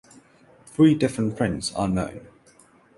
Three 0.65 0.95
different 0.95 1.37
prints 1.37 1.71
are 1.75 1.87
known. 1.87 2.25